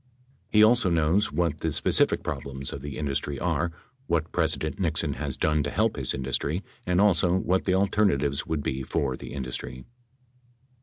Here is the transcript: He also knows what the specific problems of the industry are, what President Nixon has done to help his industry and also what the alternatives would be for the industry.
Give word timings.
He 0.49 0.63
also 0.63 0.89
knows 0.89 1.31
what 1.31 1.59
the 1.59 1.71
specific 1.71 2.23
problems 2.23 2.73
of 2.73 2.81
the 2.81 2.97
industry 2.97 3.37
are, 3.37 3.71
what 4.07 4.31
President 4.31 4.79
Nixon 4.79 5.13
has 5.13 5.37
done 5.37 5.61
to 5.61 5.69
help 5.69 5.95
his 5.95 6.15
industry 6.15 6.63
and 6.87 6.99
also 6.99 7.35
what 7.35 7.65
the 7.65 7.75
alternatives 7.75 8.47
would 8.47 8.63
be 8.63 8.81
for 8.81 9.15
the 9.15 9.31
industry. 9.33 9.85